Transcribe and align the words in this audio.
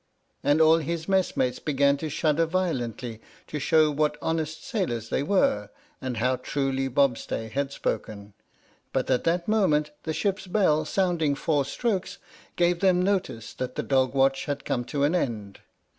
And 0.43 0.59
all 0.59 0.79
his 0.79 1.07
messmates 1.07 1.59
began 1.59 1.95
to 1.97 2.09
shudder 2.09 2.47
violently 2.47 3.21
to 3.45 3.59
show 3.59 3.91
what 3.91 4.17
honest 4.19 4.65
sailors 4.67 5.09
they 5.09 5.21
were 5.21 5.69
and 6.01 6.17
how 6.17 6.37
truly 6.37 6.87
Bobstay 6.87 7.49
had 7.49 7.71
spoken; 7.71 8.33
but 8.93 9.11
at 9.11 9.25
that 9.25 9.47
moment 9.47 9.91
the 10.01 10.13
ship's 10.13 10.47
bell 10.47 10.85
sounding 10.85 11.35
four 11.35 11.65
strokes 11.65 12.17
gave 12.55 12.79
them 12.79 12.99
notice 13.03 13.53
that 13.53 13.75
the 13.75 13.83
dog 13.83 14.15
watch 14.15 14.45
had 14.45 14.65
come 14.65 14.85
to 14.85 15.03
an 15.03 15.13
end. 15.13 15.59